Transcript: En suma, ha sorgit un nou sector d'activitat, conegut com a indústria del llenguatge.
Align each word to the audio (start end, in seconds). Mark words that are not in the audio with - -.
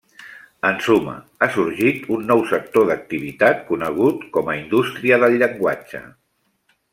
En 0.67 0.77
suma, 0.85 1.11
ha 1.39 1.49
sorgit 1.57 2.07
un 2.15 2.25
nou 2.31 2.41
sector 2.53 2.87
d'activitat, 2.91 3.61
conegut 3.69 4.25
com 4.39 4.51
a 4.55 4.59
indústria 4.63 5.21
del 5.25 5.39
llenguatge. 5.45 6.03